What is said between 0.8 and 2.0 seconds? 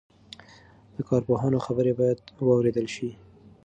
د کارپوهانو خبرې